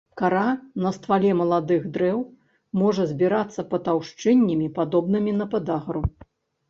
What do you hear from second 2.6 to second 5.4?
можа збірацца патаўшчэннямі, падобнымі